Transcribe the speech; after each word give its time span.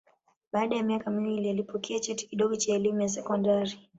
Baada 0.51 0.75
ya 0.75 0.83
miaka 0.83 1.11
miwili 1.11 1.49
alipokea 1.49 1.99
cheti 1.99 2.27
kidogo 2.27 2.55
cha 2.55 2.73
elimu 2.73 3.01
ya 3.01 3.09
sekondari. 3.09 3.79